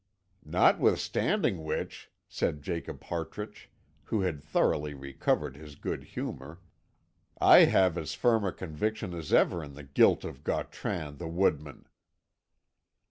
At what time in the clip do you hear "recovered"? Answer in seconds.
4.95-5.55